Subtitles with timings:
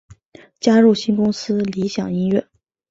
[0.59, 2.47] 加入新公司理响音乐。